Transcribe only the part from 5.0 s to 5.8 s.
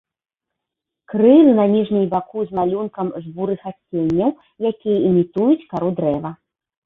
імітуюць